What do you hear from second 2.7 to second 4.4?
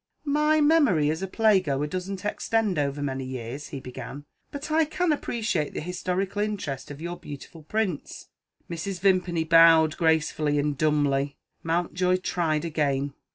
over many years," he began;